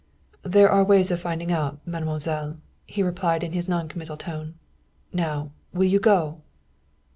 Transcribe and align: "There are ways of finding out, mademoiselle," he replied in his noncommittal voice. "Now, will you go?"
"There 0.41 0.67
are 0.67 0.83
ways 0.83 1.11
of 1.11 1.19
finding 1.19 1.51
out, 1.51 1.77
mademoiselle," 1.85 2.55
he 2.87 3.03
replied 3.03 3.43
in 3.43 3.51
his 3.51 3.69
noncommittal 3.69 4.15
voice. 4.15 4.47
"Now, 5.13 5.51
will 5.73 5.83
you 5.85 5.99
go?" 5.99 6.37